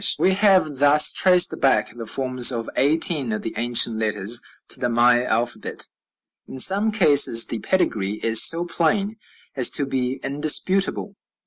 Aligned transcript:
We 0.17 0.33
have 0.33 0.77
thus 0.77 1.11
traced 1.11 1.53
back 1.59 1.95
the 1.95 2.07
forms 2.07 2.51
of 2.51 2.67
eighteen 2.75 3.31
of 3.33 3.43
the 3.43 3.53
ancient 3.55 3.97
letters 3.97 4.41
to 4.69 4.79
the 4.79 4.89
Maya 4.89 5.25
alphabet. 5.25 5.85
In 6.47 6.57
some 6.57 6.91
cases 6.91 7.45
the 7.45 7.59
pedigree, 7.59 8.19
is 8.23 8.41
so 8.41 8.65
plain 8.65 9.17
as 9.55 9.69
to 9.69 9.85
be 9.85 10.19
indisputable. 10.23 11.17